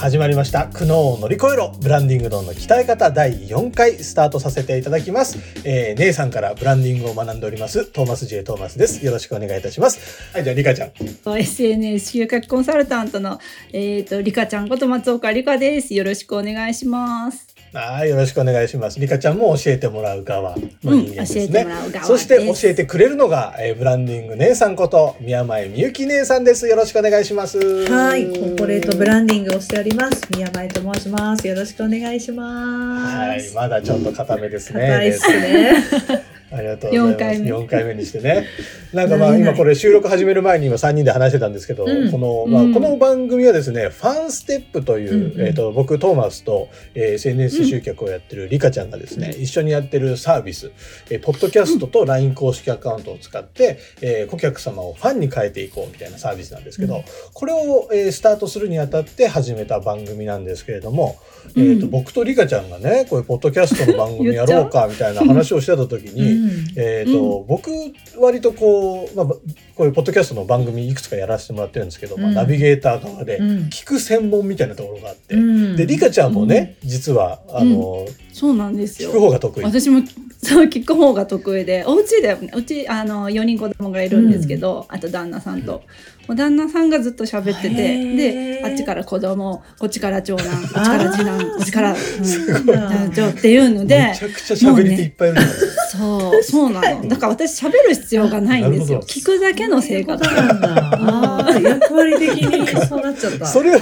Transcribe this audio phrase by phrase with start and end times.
[0.00, 0.66] 始まりました。
[0.66, 1.74] 苦悩を乗り越えろ。
[1.78, 7.84] ブランディング論の鍛え方第4回スタートさせていただきます、えー、姉さんからブランディングを学んでおります。
[7.84, 9.04] トーマス J トーマスです。
[9.04, 10.32] よろしくお願いいたします。
[10.32, 10.92] はいじゃあリカちゃん。
[11.38, 13.40] SNS 集客コンサルタントの
[13.74, 15.92] えっ、ー、とリカちゃんこと松岡リカです。
[15.92, 17.49] よろしくお願いします。
[17.72, 18.98] はい、よろしくお願いします。
[18.98, 21.62] リカちゃんも教えてもらう側の人間ですね。
[21.62, 26.66] うん、そして教えてくれるのが、えー、ブランディング姉さんこと宮前みゆき姉さんです。
[26.66, 27.58] よろしくお願いします。
[27.58, 30.26] はい、コーポレートブランディングをしております。
[30.30, 31.46] 宮前と申します。
[31.46, 33.54] よろしくお願いします。
[33.54, 34.80] はい、まだちょっと固めですね。
[34.80, 36.39] 硬いですね。
[36.52, 37.14] ありがとうございます。
[37.14, 38.46] 4回目 ,4 回目にしてね。
[38.92, 50.72] なんかまあ今これ収録始める前に今3人で話してたんですけど、うん、この、まあ、この番組はですね、ファンステップという、うん、えっ、ー、と、僕トーマスと、えー、SNS 集客をやってるリカちゃんがですね、一緒にやってるサービス、
[51.10, 61.16] えー、ポッドキャストと LINE 公式アカウントを使って、えー、顧客様をファンに変えていこうみたいなサービスなんですけど、これを、えー、スタートするにあたって始めた番組なんですけれども、
[61.56, 66.39] えーと僕とリカちゃんがねこういうポッドキャストの番組やろうか みたいな話をしてた時に、
[66.76, 67.70] えーと僕
[68.18, 69.40] 割とこう、まあ、こ
[69.80, 75.36] ういうポッドキャストの番組いくつかやらせてもらってるんですけど、まあ、ナビゲーター側で聞く専門みたいなところがあって、
[75.76, 79.10] でリカちゃんもね、実はあの、そうなんですよ。
[79.10, 79.64] 聞く方が得意。
[79.64, 80.02] 私も
[80.42, 81.84] そう聞く方が得意で。
[81.86, 85.82] お家でうちあの4人子供がいるんですけど、あと旦那さんと。
[86.30, 95.46] もう旦那さんがずっと喋っててであっちから子供こっちから長男こっちから次男こっちから、うん、っていうのでめちゃくちゃ喋り手いっぱいいる、ね、
[95.90, 97.08] そうそうなの。
[97.08, 99.00] だから私喋る必要がないんですよ。
[99.00, 100.22] 聞くだけの生活。
[100.22, 101.60] なんだ。
[101.60, 103.46] 役割的にそうなっちゃった。
[103.48, 103.80] それを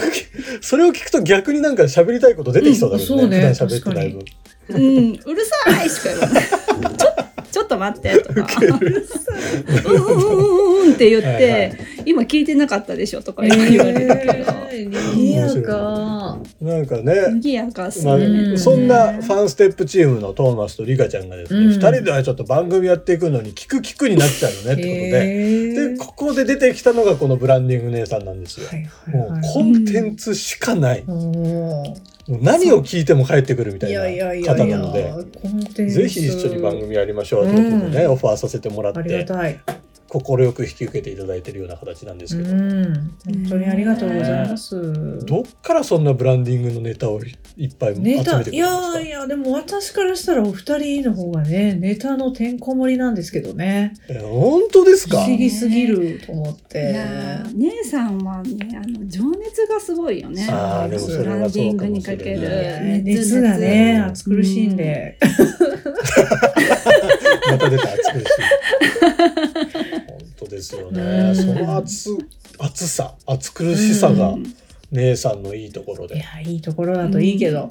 [0.63, 3.37] それを聞くと逆になんか喋りたいこと出てきそうだけどね,、うん、ね。
[3.37, 4.25] 普段喋ってない分。
[4.71, 6.45] うん、うるさいしか言わない。
[6.97, 8.83] ちょちょっと待ってとか、うんうん
[9.97, 16.39] うんうんって言って、はいはい、今聞いてなかったでしょとか言われるけど、えー、賑やか。
[16.61, 28.67] なんかね、賑やかすね、まあ、そんなファンステップチームのトーマスとリカちゃんがですね、二、うん、人ではちょっと番組やっていくのに聞く聞くになっちゃうよねってことで、えー、でここで出てきたのがこのブランディング姉さんなんですよ。
[28.69, 31.05] はいはいはい、もうコンテンツしかない。
[31.07, 34.03] うん何を聞いても帰ってくるみたいな
[34.55, 35.13] 方なので
[35.87, 39.27] ぜひ一緒に番組やりましょうということでね、オファーさせてもらって。
[40.11, 43.11] 快く引き受けていただいているような形なんですけど、本
[43.47, 45.21] 当にありがとうございます。
[45.27, 47.21] どっからそんなブランディングのネタを
[47.59, 48.57] いっぱい集めてくるんですか？
[48.57, 53.93] いやいやでも私からしたらお二人の方がねネタのてんこ盛りなんですけどね。
[54.09, 55.19] え本当ですか？
[55.19, 56.97] 不思議すぎると思って。
[57.57, 59.07] 姉さんはねあの
[59.69, 60.49] がすごいよね。
[60.51, 61.45] ああでもそれはそうかもしれない。
[61.45, 65.19] ブランディングにかける熱がね暑苦しいんで。
[67.51, 68.27] また出た暑苦しい。
[70.39, 71.35] 当ですよね。
[71.35, 72.11] その熱
[72.59, 74.35] 熱さ熱苦しさが
[74.93, 76.17] 姉さんのいいところで。
[76.17, 77.69] いやいいところだといいけど。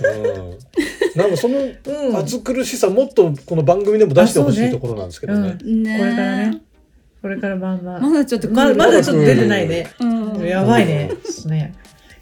[0.00, 1.58] うん、なんかその
[2.18, 5.56] 暑苦しさもっとこの番組でも出してほしいところなんですけどね。
[5.62, 6.62] ねこれからね。
[7.20, 8.02] これからバンバン。
[8.02, 9.90] まだちょっとままだちょっと出てないね。
[10.00, 11.10] うん、やばいね。
[11.46, 11.74] ね。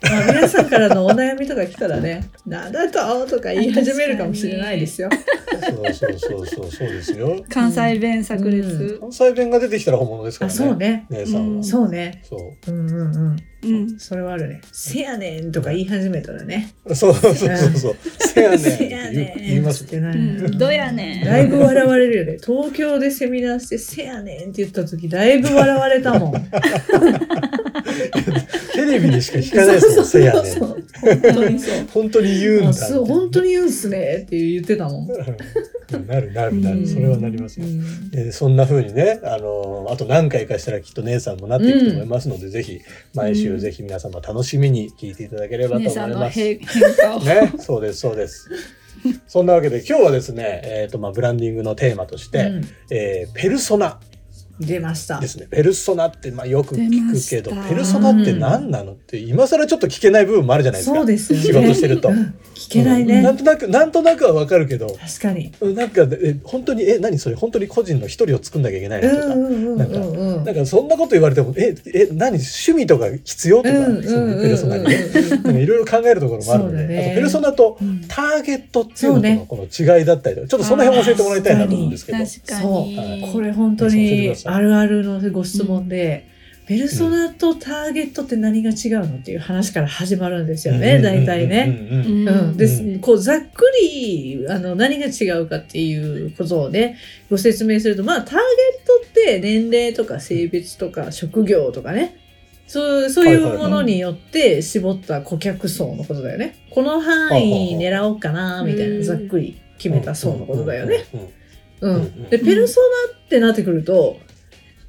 [0.03, 5.09] まあ、皆さんからのお悩みとか来たらね「なんだと?」とか言い始めるかもしれないですよ。
[5.13, 7.45] そうそうそうそうそうですよ。
[7.49, 10.57] 関西弁炸裂、うん、関西弁が出てきたら本物ですからね。
[10.57, 11.07] そうね。
[11.11, 11.57] 姉さんは。
[11.57, 12.23] うん、そうね。
[12.23, 12.71] そう。
[12.71, 13.37] うんうんうん。
[13.65, 14.61] うん、それはあるね。
[14.71, 16.75] せやねんとか言い始めたらね。
[16.95, 17.97] そうそうそうそう。
[18.19, 20.51] せやねんって言いますってない。
[20.53, 21.25] どやねん。
[21.25, 22.39] だいぶ笑われるよね。
[22.45, 26.33] 東京でセミナーしてせやねんって言った時だいぶ笑われたもん。
[28.97, 30.61] テレビでしか聞かないですもん、せやねん。
[30.61, 30.83] 本
[31.35, 31.87] 当にそう。
[31.93, 32.73] 本当に言うんだ。
[32.73, 35.09] 本当に言うんすねって言ってたもん。
[36.07, 37.67] なるなるなる、それはなりますよ。
[38.15, 42.81] えそんな風にね、あのあと何回かしたらきっと姉さんもなっていくと思いますので、ぜひ
[43.15, 46.39] 毎週ぜひ皆様楽しみに聞いていただければと思います。
[46.39, 46.59] ね、
[47.59, 48.49] そうですそうです。
[49.29, 54.01] そんなわけで今日はですね、えーとまあ、ブランディングのテーマとして、うん、えー、ペルソナ
[54.61, 55.21] 出ました。
[55.21, 55.47] ですね。
[55.51, 60.97] ペルソナってまあよく聞くけどペルソナって何なのって今更ちょっと聞けない部分もあるじゃないですか。
[60.97, 65.53] そうですよ、ね、仕事してると、うん、聞けないね、うん、なんとなくなんとなくはわかるけど確かに。
[65.75, 67.37] なんかえ本当にえ何それ？
[67.37, 69.11] 本当に個人の一人を作んなきゃいけないの？
[69.11, 69.99] とか、なんか
[70.45, 72.39] なんかそんなこと言われてもええ何？
[72.39, 74.97] 趣味とか必要とか、そのペルソナにね。
[75.63, 82.27] いろいろ考えるところもあるので、ね、あとペルソナとターゲットっていうのとのこの違いだったりとかちょっとその辺教えてもらいたいなと思うんですけど。
[82.27, 86.29] そう、はい、これ本当にあるあるのご質問で、
[86.67, 91.79] ペルソナとターゲットって何が違うのっていう話から始まるんですよね、大体ね。
[92.57, 96.99] でこうざっくりあの何が違うかっていうことをね
[97.31, 98.41] ご説明するとまあターゲッ
[98.87, 102.17] トって年齢とか性別とか職業とかね。
[102.67, 106.57] そうそういうものによって絞った顧客層のことだよね。
[106.71, 111.05] この範囲狙おうかなみたいなざっくり決めた層のことだよね。
[111.81, 114.19] うん、でペルソナってなってくると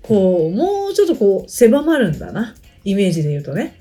[0.08, 2.56] こう、もうちょっとこう、狭まるんだな。
[2.84, 3.80] イメージで言うとね。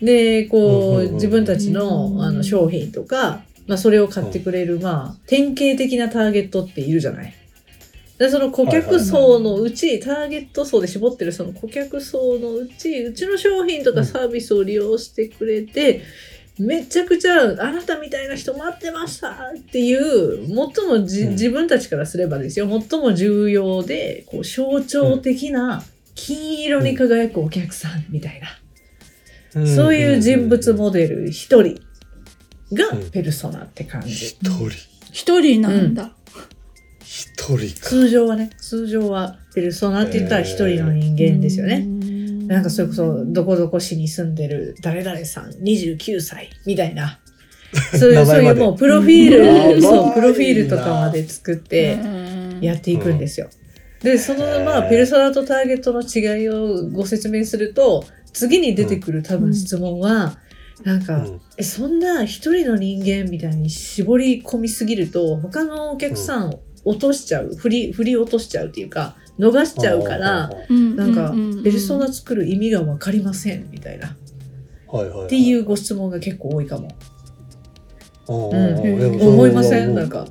[0.00, 7.34] で、こう、自分たちのあの商品とか、まあ、それを買ってくれる、まあ、典型的なターゲットっているじゃない。
[8.18, 16.02] でその顧客層のうち、ターゲット層で絞ってるその顧客層のうち、うちの商品とかサービスを利用してくれて、
[16.58, 22.68] めちゃくちゃあなたみたいな人待ってましたっていう最もじ、うん、自分たちからすればですよ。
[22.68, 25.82] 最も重要でこう象徴的な
[26.14, 31.80] 金色に輝くお客さんみたいな、うん、そういう人物モデル一人
[32.72, 34.12] がペルソナって感じ。
[34.12, 34.70] 一、人。
[35.12, 36.12] 一人なんだ。
[37.02, 41.84] 一人通常はね通常はペルソナって言ったら一人の人間ですよね。
[42.46, 47.20] なんかそれこそ、どこどこ市に住んでる誰々さん、29歳みたいな。
[47.98, 51.98] そういう、そういうもうプロフィール、そう、プロフィールとかまで作って
[52.60, 53.48] やっていくんですよ。
[54.00, 60.38] で、そのまあ、ペルソナとターゲットの違いをご説明すると、次に出てくる多分質問は、
[60.82, 61.26] なんか、
[61.56, 76.88] え、そんな一人の人間みたいに絞り込みすぎると、他のお客さんを落としちゃう、振り、振り落としちゃうっていうか、逃しちゃうからなんかペルソナ作る意味が分かりませんみたいな、っていうご質問が結構多いかも。
[78.26, 79.94] うん、思いません？
[79.94, 80.26] なんか。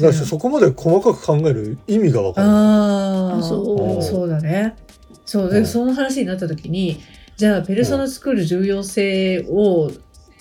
[0.00, 2.46] だそこまで細かく考える意味が分かる。
[2.48, 4.02] ああそう。
[4.02, 4.76] そうだね。
[5.26, 5.50] そう。
[5.52, 7.00] で、その話になった時に
[7.36, 9.90] じゃあペルソナ作る重要性を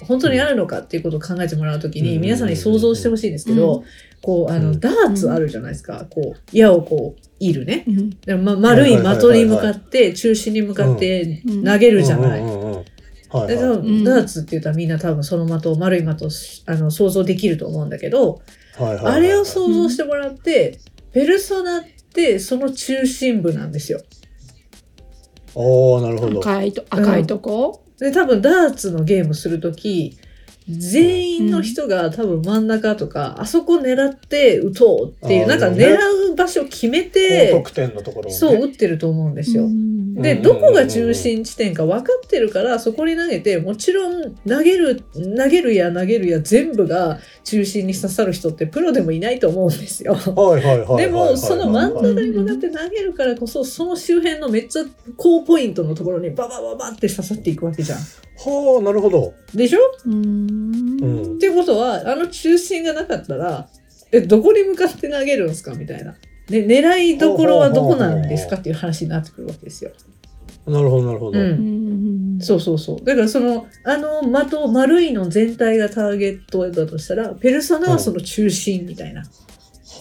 [0.05, 3.83] 本当にあるのかっていうことを考えてもらう時に皆さんに想像してほしいんですけど、
[4.21, 7.85] こうあのダーツあるじゃないですか、こう矢をこういるね、
[8.25, 12.41] でま、丸い的に向かって中心に向かって投げるじゃない。
[12.41, 18.41] でダーツって言ったらみんな多分その的丸い的あの想像できると思うんだけど、
[18.77, 20.79] あれを想像してもらって、
[21.13, 21.83] ペルソナっ
[22.13, 24.01] てその中心部なんですよ。
[25.55, 26.39] おなるほど。
[26.39, 30.17] 赤いと赤いとこ、で多分ダーツのゲームするとき
[30.69, 35.97] 全員の人が多分真ん中とか、うん、あそこ狙って打とうっていうなんか狙
[36.31, 39.67] う場所決めて、得点のところ、ね、そう打ってると思うんですよ。
[40.13, 45.03] でどこが中心地点か分かってるからそこに投げてもちろん投げる
[45.37, 50.15] 投げるや投げるや全部が中心に刺さる人ってプロでもいないと思うんですよ。
[50.97, 54.83] でもその真ん中に向かって投げるからこそその周辺のめっちゃ
[55.17, 57.99] 高ポイントのところにババババって刺さっていくわけじゃん。
[57.99, 59.33] はあなるほど。
[59.55, 59.79] でしょ？
[60.05, 60.50] うん
[61.35, 63.67] っていうことはあの中心がなかったら
[64.11, 66.15] えどこに向かって投げるんですかみたいな。
[66.47, 69.91] で狙いどころはどこなんですかっていう話になってくるわけですよ。
[70.67, 79.23] なるほどなるほど、うん、そうそうそうだからそのあの的丸いの全体がターゲットだとしたらペルソナはその中心みたいな。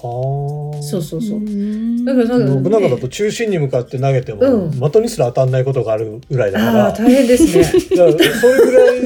[0.03, 0.83] はあ。
[0.83, 1.41] そうそうそう。
[2.05, 6.87] だからなんか、信長だと中心に向かって投げても、うん、的にすら当たんないことがあるぐらいだから。
[6.87, 7.65] あ大変ですね。
[7.65, 9.01] それぐらい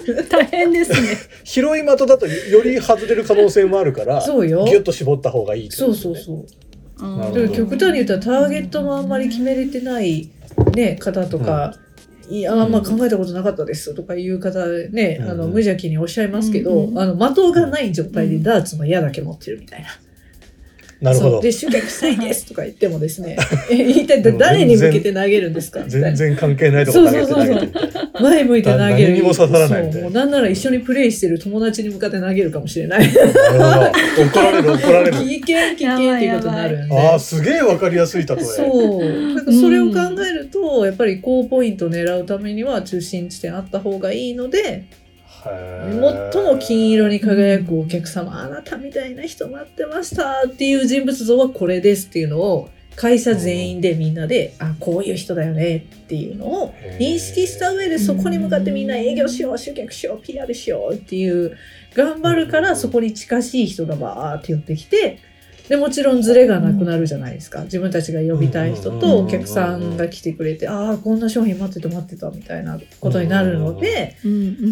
[0.28, 0.98] 大変ですね。
[1.44, 4.64] 広い的だとより外れる可能性もあるから、そうよ。
[4.66, 6.46] ギュッと絞った方がいい、ね、そうそうそう。
[7.54, 10.30] 極端に言ったらターゲットもあんまり決めれてない
[10.74, 11.74] ね、方とか、
[12.28, 19.88] うん、いやあんま考えたことなかったですとかいう方ね、うん、あの無邪気におっしゃいますけど、うん、あの的がない状態でダーツの矢だけ持ってるみたいな。
[21.00, 21.40] なるほど。
[21.40, 23.36] で、集客したいですとか言ってもですね、
[23.70, 25.82] 一体誰に向けて投げるんですか？
[25.86, 27.68] 全然関係ないところ投げて投げて
[28.20, 28.90] 前向いて投げる。
[28.90, 30.02] 何にも刺さらないそう。
[30.02, 33.12] もうなんなら一緒にプレイしてる友達に向かって投げるかもしれない。
[33.12, 34.28] なるほど。
[34.28, 35.12] 怒られる 怒られる。
[35.12, 36.94] 危険危険っていうことになるんで。
[36.98, 38.44] ああ、すげえわかりやすい例え。
[38.44, 39.34] そう。
[39.34, 39.98] なんかそれを考
[40.30, 44.84] えると、やっぱり高ポイントを狙うためには中心地点あった方がいいので、
[45.44, 61.56] 最も金色に輝くお客様、あなたみたいな人待ってましたっていう人物像はこれですっていうのを会社全員でみんなで、あこういう人だよねっていうのを認識した上でそこに向かってみんな営業しよう集客しよう PR しようっていう
[61.94, 65.18] 頑張るからそこに近しい人がバーって寄ってきて
[65.70, 67.62] でもちろんズレがなくなるじゃないですか。
[67.62, 74.16] 自分たちが呼びたい人とお客さんが来てくれてああこんな商品待ってて待ってたみたいなことになるので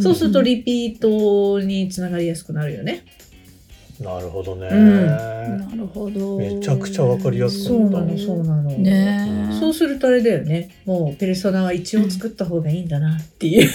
[0.03, 3.05] そうするとリピートにつながりやすくなるよね。
[4.01, 6.39] なるほどね、うん、なるほど。
[6.39, 8.71] めちゃくちゃわかりやすかそうなのそうなの。
[8.71, 10.71] ねそうするとあれだよね。
[10.85, 13.69] もうペルソナは一応作った方がいいんだなっていう、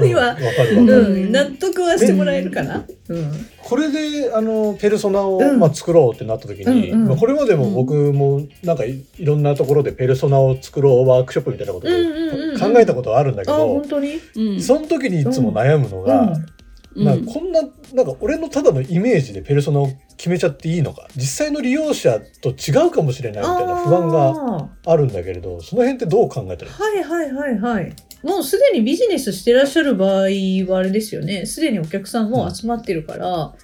[0.00, 11.92] うん、 今、うん、納得はしてもらえるかな、うん、これであのペルソナを、まあ、作ろうってなった時に、うんうん、まあ、これまでも僕もなんかいろんなところでペルソナを作ろうワークショップみたいなことで
[12.58, 14.60] 考えたことはあるんだけど、本当に？
[14.60, 16.36] その時にいつも悩むのが、
[16.96, 17.62] なんかこんな、
[17.94, 21.08] なんか俺のただのイメージでペルソナを決めちゃっていいのか。
[21.16, 27.92] 実際の利用者と違うかもしれないみたいな不安があるんだけれどその辺ってどう考えたらはいはいはいはい。
[28.22, 30.10] もうすでにビジネスしてらっしゃる場合
[30.70, 31.46] はあれですよね。
[31.46, 33.54] すでにお客さんも集まってるから、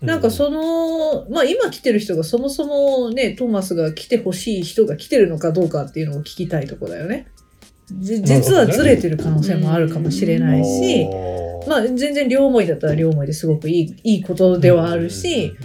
[0.00, 7.26] うん、なんかその、まあ今来てる人がそもそもねトーマスが来てほしい人が来てるのかどうかっていうのを聞きたいとこだよね。
[7.98, 11.06] 実はずれてる可能性もあるかもしれないし、
[11.68, 15.56] まあ全然両思いだったら両思いですごくいいいいことではあるし、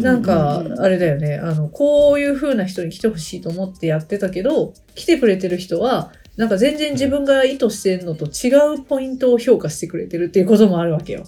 [0.00, 11.24] なんかあれだよねあのこういう風な人に来てほしいと思ってやってたけど来てくれてる人はなんか全然自分が意図してるのと違うポイントを評価してくれてるっていうこともあるわけよ。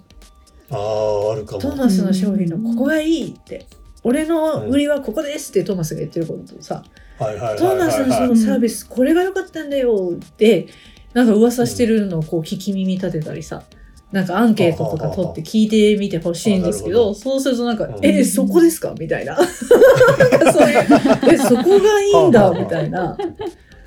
[0.71, 1.61] あああるかも。
[1.61, 3.67] トーマスの商品のここがいいって。
[4.03, 6.83] 俺の売りはここですってトーマスが言ってることとさ、
[7.19, 10.69] トーマスのそのサービスこれが良かったんだよって
[11.13, 13.65] なんか噂してるのをこう聞き耳立てたりさ、
[14.13, 18.95] なんかアンケートとか取って聞いてみてほしいんですけど、そうするとなんか、え、そこですか？
[18.99, 19.37] みたいな。
[19.37, 20.79] そういう、
[21.33, 22.51] え、そこがいいんだ？
[22.51, 23.17] みたいな。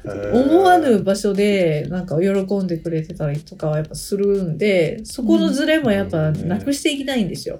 [0.05, 7.57] 思わぬ場所でなんか喜んでくれてたりとかはやっぱするんで、そこのズレもやっぱなくしていきたいんですよ。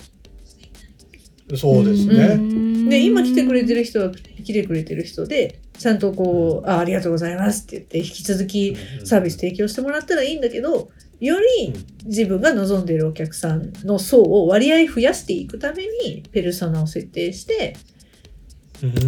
[1.56, 2.90] そうですね。
[2.90, 10.90] で、今来てくれてる人は来てくれてる人で、ちゃんとこう、あありがとうございますって言って、引き続きサービス提供してもらったらいいんだけど、
[11.24, 11.74] より
[12.06, 17.76] 自分が望んでいるお客さんの層を割合増やしていくためにペルソナを設定して、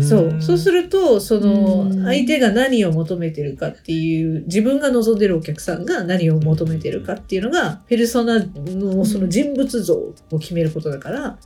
[0.01, 0.41] そう。
[0.41, 11.37] そうするとその相手が何を求めてるかっていう自分が望んでるお客さんが何を求めてるかっていうのがペルソナのその人物像を決めることだから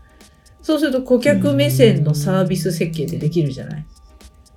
[0.61, 3.85] そうすると顧客目線のサービス設計ってできるじゃない。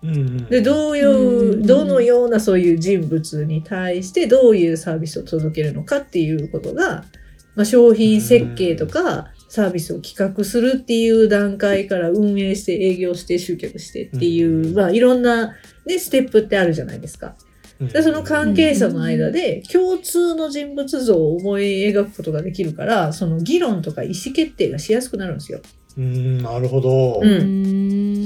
[0.03, 7.05] でどういうどのようなそういう人物に対してどういうサービスを届けるのかっていうことが、
[7.55, 15.55] まあ、商品設計とかサービスを企画するっていう段階から運営して営業して集客してっていう、まあ、いろんな、
[15.87, 17.37] ね、ステップってあるじゃないですか。
[17.79, 25.61] でその関係者の間で共通の人物像を思い描くことができるからその議論とか意思決定がしやすくなるんですよ。
[25.97, 27.21] うんなるほど。
[27.23, 28.22] うん、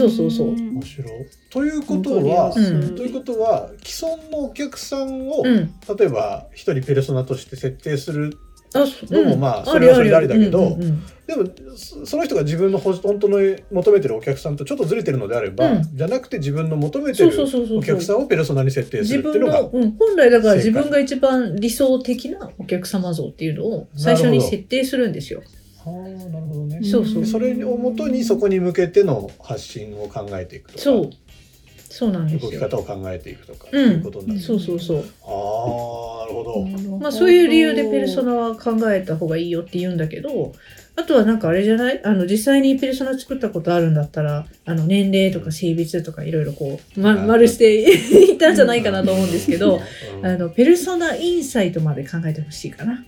[0.00, 0.48] そうそうそう。
[0.50, 1.08] 面白い。
[1.50, 8.38] ということは、うん、ということは既存のお客さんを、うん、例えば一人ペルソナとして設定する
[8.74, 10.78] のもまあそれはそれでありだけど、
[11.26, 11.44] でも
[11.76, 13.38] その人が自分の本当の
[13.70, 17.32] 求めてるお客さんとちょっとずれてるのであれば、うん、じゃなくて自分の求めてる
[17.76, 25.42] お客さんをペルソナに設定するっていうのがうん、本来だから自分が一番理想的なお客様像っていうのを最初に設定するんですよ。
[25.90, 26.80] はあなるほどね。
[26.82, 27.26] そうそう。
[27.26, 30.82] それをもとにそこに向けての発信を考えていくとか。
[30.84, 31.10] そう。
[31.92, 32.50] そうなんですよ。
[32.52, 34.98] 動き方を考えていくとか、うん、いうことになる、そうそうそう。
[34.98, 36.98] ああ、なるほど。
[36.98, 40.52] まあそういう理由でペルソナは考えた方がいいよって言うんだけど、
[40.94, 42.00] あとはなんかあれじゃない？
[42.04, 49.80] あの実際にペルソナ作ったことあるんだったら、あの年齢とか性別とかいろいろこう、ま、丸して いったんじゃないかなと思うんですけど、
[50.22, 53.04] あの、ペルソナインサイトまで考えてほしいかな。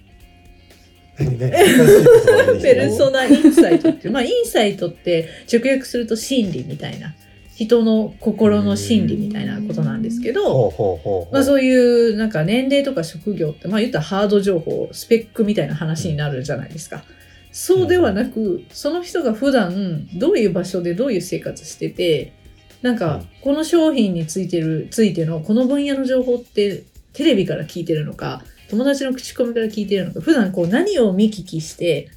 [2.63, 7.15] ペルソナインサイトって、まあインサイトって直訳すると心理みたいな。
[7.55, 17.05] 人の心の心理みたいなことなんですけど、まあそういうなんか年齢とか職業って、まあ言ったらハード情報、スペックみたいな話になるじゃないですか。
[17.53, 22.33] そうではなく、その人が普段どういう場所でどういう生活してて、
[22.81, 28.43] なんかこの商品についてる、ついてのこの分野の情報ってテレビから聞いてるのか、
[28.73, 32.09] 友達の口コミから聞いてるのか、普段こう何を見聞きして、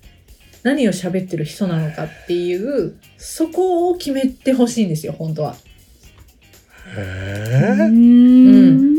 [0.64, 5.58] 何を喋ってる人なのかっていう、そこを決めてほしいんですよ、本当は。
[6.96, 7.84] へえ。
[7.84, 8.96] うん。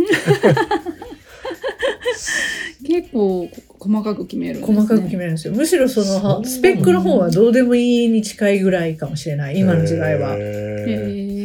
[2.86, 3.48] 結構
[3.78, 5.54] 細かく決めるんです、ね、細かく決めるんですよ。
[5.54, 9.58] むしろそのスペックの方はどうでもいいに近いぐらいかもしれない。
[9.58, 10.36] 今の時代は。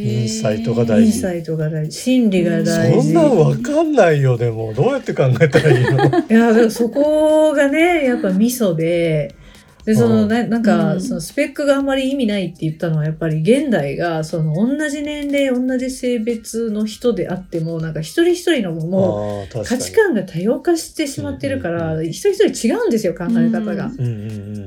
[0.01, 1.07] インサイトが大事。
[1.07, 1.97] インサイトが大事。
[1.97, 3.03] 心理が大事。
[3.03, 4.73] そんなんわかんないよ、でも。
[4.73, 5.95] どうやって考えたらいいの？
[6.29, 9.35] いや、でもそこがね、やっぱミソで、
[9.83, 23.89] で、その、ななんか、そのスペックがあんまり意味ないって言ったのは、やっぱり現代が、その、同じ年齢、同じ性別の人であっても、なんか一人一人のもう、価値観が多様化してしまってるから、一人一人違うんですよ、考え方が。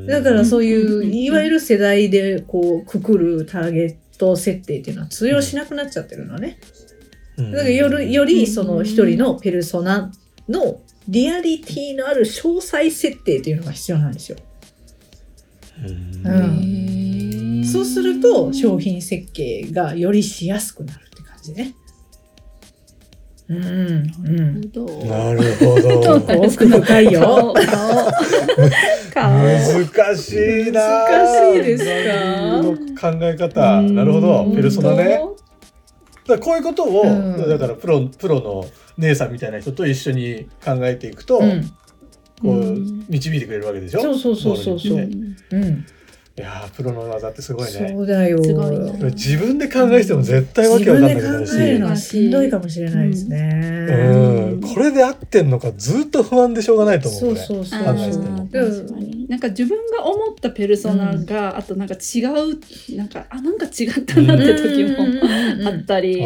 [0.08, 6.58] だからそういう、いわゆる世代で、こう、くくるターゲット設定っていうのは通用しなくなっちゃってるのね。
[7.36, 10.12] だからより、より、その一人のペルソナ
[10.48, 14.38] のリアリティのある詳細設定っていうのが必要なんですよ。
[16.24, 21.74] うん、そうすると商品設計がよりしやすくなるって感じね。
[23.46, 24.60] うん、うん、
[25.08, 26.16] なるほど。
[26.40, 27.52] 奥深いよ。
[29.14, 30.32] 難し
[30.68, 30.80] いな。
[31.04, 31.84] 難しいです
[32.96, 33.12] か？
[33.12, 33.82] 考え方。
[33.82, 34.50] なるほど。
[34.54, 35.20] ペルソナね。
[36.26, 38.64] だこういうことを、うん、だからプロプロの
[38.96, 41.64] 姉さんみたいな人と一緒に考えていくと、うん、
[42.40, 42.74] こう
[43.10, 44.00] 導いてくれるわけでしょ？
[44.00, 44.98] そうそうそうそうそう。
[44.98, 45.84] うん。
[46.36, 47.94] いやプロの技ってすごいね。
[47.94, 48.38] そうだよ。
[48.38, 51.52] 自分で考えても絶対わけわかんないけどし。
[51.52, 53.86] 自分で考えるのはしんどいかもしれないですね。
[53.88, 54.60] うん。
[54.60, 57.20] これで合ってんのかずっと不安でしょうがないと思う。
[57.20, 57.82] そうそうそう。
[57.84, 57.92] な
[59.36, 62.58] んか自分が思ったペルソナが、あとなんか違う
[62.96, 66.24] なんかあなんか違ったなって時もあったりして。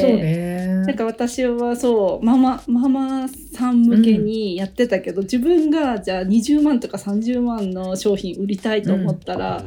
[0.00, 0.49] そうね。
[0.86, 9.66] なんか私はそうママママさん向けにやってたけど、うん、自分がじゃあ20万とか30万の商品売りたいと思ったら、うん、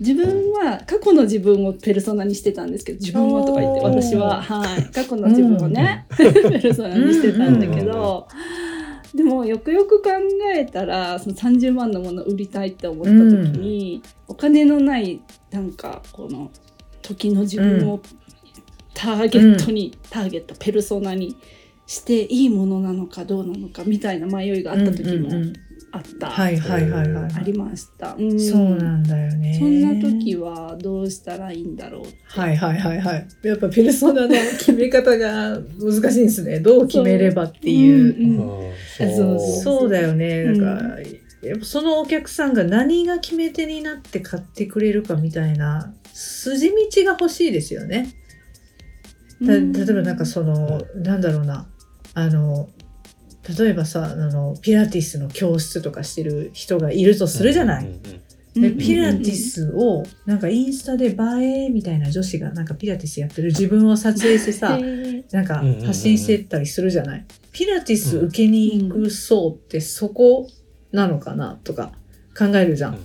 [0.00, 8.28] 自分は過去の自分をペルソナにしてたんですけど自分はとか言って私は、はい、過去の自分をね、うん、ペルソナにしてたんだけど。
[9.14, 10.10] でもよくよく考
[10.54, 16.50] えたらその30万のものを売りたいって思った時に、お金のないなんかこの
[17.00, 18.02] 時の自分を
[18.96, 21.36] ターゲットに、うん、ターゲットペルソナに
[21.86, 25.28] していいものなのかどうなのかみたいな迷いがあった時も
[25.92, 29.56] あった、はいはいはいはいありました、うん、そうなんだよね。
[29.58, 33.28] そんな時はどうしたらいいんだろうはいはいはいはい。
[33.42, 36.58] やっぱペルソナの決め方が難しいんですね。
[36.60, 38.72] どう決めればっていう。
[38.98, 39.38] そう。
[39.62, 40.44] そうだよね。
[40.44, 40.58] なん。
[40.58, 40.96] か、
[41.42, 48.08] やっぱそのお客さんが何が決め手になって買ってくれるかみたいな筋道が欲しいですよね。
[49.40, 51.66] 例えばなんかその、なんだろうな。
[52.14, 52.70] あの
[53.58, 58.00] 例えばさあのピラティスの教室とかしてる人がいるとするじゃない？
[58.54, 64.78] でピラティスをなんかインスタで映えみたいな女子がなんかピラティスやってる自分を撮影してさ
[65.30, 67.24] なんか発信してったりするじゃない？
[67.52, 70.48] ピラティス受けに行く層ってそこ
[70.90, 71.92] なのかなとか
[72.36, 72.98] 考えるじゃん。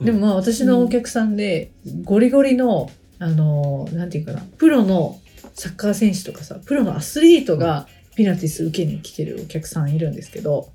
[0.00, 1.70] でもまあ私のお客さんで
[2.02, 5.20] ゴリゴリのあのなんていうかなプロの
[5.54, 10.70] サッカー選手とかさプロのアスリートがピラティス受けに来てるお客さんいるんですけど、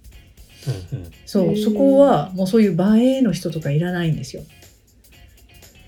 [0.92, 4.44] うんうん、そうそこはもうそういう映えの人とかいらないんですよ。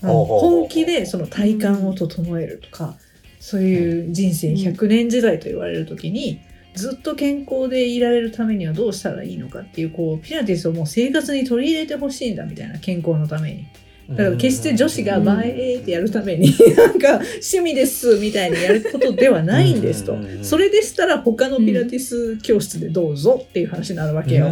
[0.02, 2.96] 本気でその体幹を整えるとか、
[3.40, 6.40] そういう人生100年時代と言われる時に、
[6.76, 13.68] ずっと健康でいられるためにはどうしたらいいのかっていうこうピラティスをもう生活に取り入れてほしいんだみたいな健康のために。
[14.10, 20.18] だから決して女子が映えってやるために、なんか趣味ですみたいにやることではないんですと。
[20.42, 24.50] それでしたら他のピラティス教室でどうぞっていう話になるわけよ。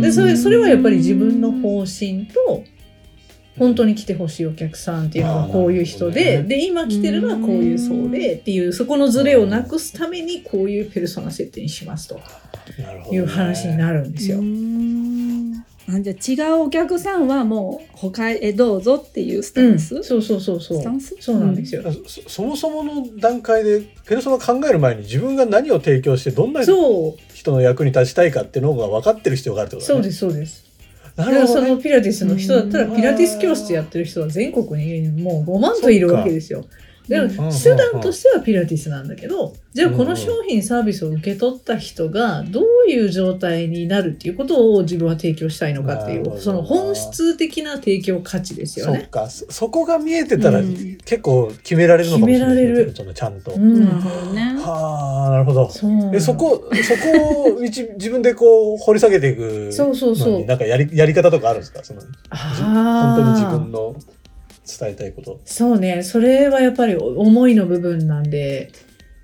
[0.00, 2.64] で、それ、それはやっぱり自分の方針と、
[3.58, 12.20] 本当に来てほしいお客さんっていうのはこういう人で、で、今来てるのはこういう層でっていう、そこのズレをなくすためにこういうペルソナ設定にしますと
[13.12, 14.38] いう話になるんですよ。
[15.86, 20.78] あじゃあ違うお客さんはもう他へどうぞっていうスタンス、うん、そうそうそうそう。
[20.78, 21.14] スタンス？
[21.20, 29.96] そうなんですよ、うん、そそもそもの段階でペルソナ考える前に自分が何を提供してどんな人の役に立ちたいかっていうのが分かってる必要があるってことだね。
[29.96, 30.64] そうですそうです。
[31.16, 36.64] なるほど、ね、そのピラティスの人だったらピラティス教室やってる人は全国にもう5万といるわけですよ
[37.08, 49.02] でも手段としてはピラティスなんだけど、じゃあこの商品サービスを受け取った人がどういう状態になるっていうことを自分は提供したいのかっていう、その本質的な提供価値ですよね。
[49.04, 52.92] そかそこが見えてたら、結構決められるのかもしれない、決められる。
[52.94, 53.52] ちゃんと。
[53.52, 54.40] うん、なるほどね。
[54.60, 55.70] はあ、なるほど。
[56.14, 60.44] えそこ、そこを 自分でこう掘り下げていくそうそうそう。
[60.46, 61.84] なんかやりやり方とかあるんですか？
[61.84, 63.94] その本当に自分の
[64.66, 65.40] 伝えたいこと。
[65.44, 66.02] そうね。
[66.02, 68.72] それはやっぱり思いの部分なんで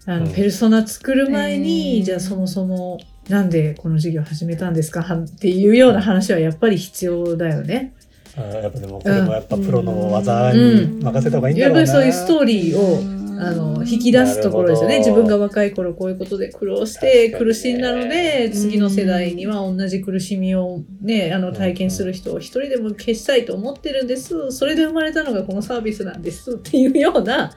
[0.07, 7.94] あの、うん、ペルソナ作る前に、じゃあそもそもなんでこの授業始めたんですかっていうような話はやっぱり必要だよね。
[8.37, 14.98] あやっぱでもこれもやっぱプロの技に任せた方がいいんだろうな、やっぱりそういうストーリーをあの引き出すところですよね。
[14.98, 24.53] 自分が若い頃こういうことで苦労して苦しんだので次の世代には同じ苦しみを、ね、あの体験する人を一人でも消したいと思ってるんです。
[24.53, 27.53] それで生まれたのがこのサービスなんですっていうような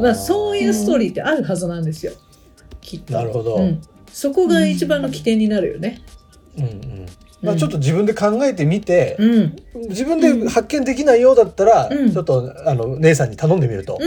[0.00, 2.12] まあ、そういうストーリーってあるはずなんですよ。
[2.80, 3.12] きっと。
[3.12, 3.80] なるほど、うん、
[4.12, 6.02] そこが一番の起点になるよね。
[6.56, 7.06] うんうん。
[7.42, 9.56] まあ、ちょっと自分で考えてみて、うん、
[9.88, 13.98] 自分で発見できないようだったら、うん、ちょっとあの姉さんに頼んでみると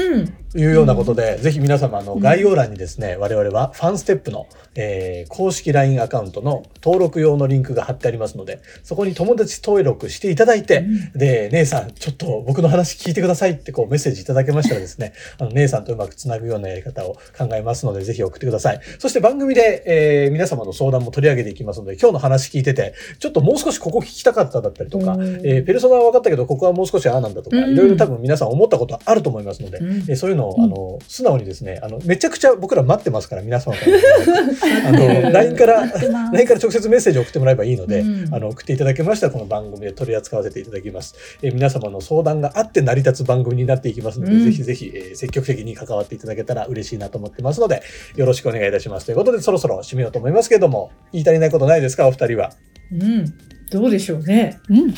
[0.56, 18.80] いうようなことで、うん、ぜひ皆様の概要欄にですね、我々はファンステップの、えー、公式 LINE アカウントの登録用のリンクが貼ってありますので、そこに友達登録していただいて、で、姉さん、ちょっと僕の話聞いてくださいってこうメッセージいただけましたらですね、あの姉さんとうまくつなぐようなやり方を考えますので、ぜひ送ってください。
[19.00, 34.90] そして番組で、えー、皆様の相談も取り上げていきますので、今日の話聞いてて、ちょっともう少しここ聞きたかっただったりとか、えー、ペルソナは分かったけど、ここはもう少しああなんだとか、いろいろ多分皆さん思ったことあると思いますので、えー、そういうのを、あの、素直にですね、あの、めちゃくちゃ僕ら待ってますから、皆様から。
[34.90, 35.86] あの、 LINE から、
[36.32, 41.16] LINE から直接メッセージ送ってもらえばいいので、あの、送っていただけましたら、この番組で取り扱わせていただきます。
[41.42, 47.82] えー、皆様の相談があって成り立つ番組になっていきますので、ぜひぜひ、えー、積極的に関わっていただけたら嬉しいなと思ってますので、
[48.16, 49.06] よろしくお願いいたします。
[49.06, 52.52] ということで、そろそろ締めようと思いますけれども、言い足りないことないですか、お二人は。
[52.92, 53.55] うん。
[53.76, 54.58] どうでしょうね。
[54.70, 54.88] うん。
[54.88, 54.96] わ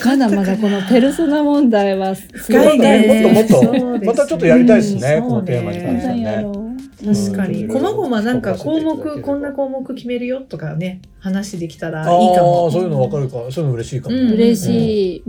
[0.00, 3.22] かだまだこのペルソナ問題は深いね。
[3.22, 6.67] もっともっと、またちょっとやりたいですね、このテーマに関してはね。
[7.04, 7.68] 確かに。
[7.68, 12.70] こまごまなんか項目、こんな項目決めるよとかね、話できたらいいかも。
[12.70, 13.50] そういうの分かるか。
[13.52, 14.16] そういうの嬉しいかも。
[14.16, 15.22] 嬉しい。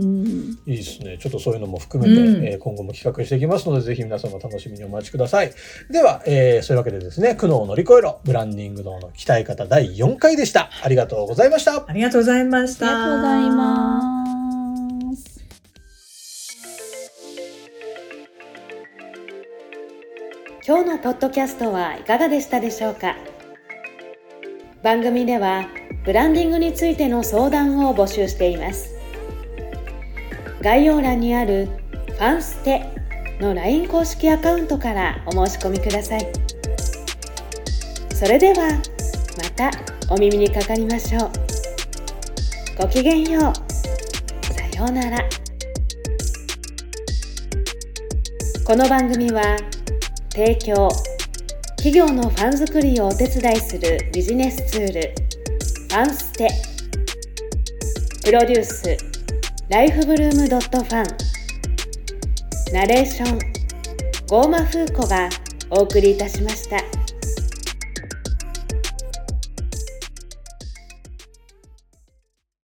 [0.66, 1.16] いいですね。
[1.18, 5.52] ちょっとそういうのも含めて、え今後も企画していきますので、ぜひ皆様楽しみにお待ちください。
[5.90, 10.70] では、えそういうわけでですね、苦悩を乗り越えろ、ブランディング脳の鍛え方第4回でした。
[10.82, 11.84] ありがとうございました。
[11.86, 12.86] ありがとうございました。
[12.86, 14.49] ありがとうございます。
[20.62, 23.16] 今日のポッドキャストはいかがでしたでしょうか？
[24.82, 25.66] 番組では
[26.04, 28.94] ブランディングについての相談を募集しています。
[30.60, 31.66] 概要欄にある
[32.08, 32.84] ファンステ
[33.40, 36.30] の LINE 公式アカウントからお申し込みください。
[38.14, 38.68] それでは
[39.38, 39.70] また
[40.10, 41.30] お耳にかかりましょう。
[42.76, 43.72] ごきげんよう。
[44.52, 45.18] さようなら。
[48.66, 49.56] この番組は
[50.30, 50.88] 提供。
[51.76, 55.00] 企業のファン作りをお手伝いするビジネスツール。
[55.02, 56.48] ファンステ。
[58.24, 58.96] プロデュース。
[59.68, 61.06] ライフブルームドットファン。
[62.72, 63.38] ナレーション。
[64.28, 65.28] ゴーマフーコが
[65.70, 66.99] お送りいたしました。